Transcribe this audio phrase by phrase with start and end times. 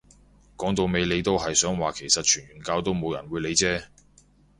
[0.57, 3.83] 講到尾你都係想話其實傳完教都冇人會理啫